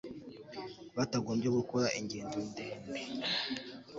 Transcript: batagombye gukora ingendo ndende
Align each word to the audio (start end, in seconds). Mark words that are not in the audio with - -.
batagombye 0.95 1.49
gukora 1.57 1.87
ingendo 1.99 2.37
ndende 2.47 3.01